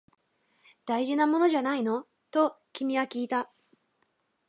[0.87, 2.07] 大事なものじゃないの？
[2.31, 3.51] と君はきいた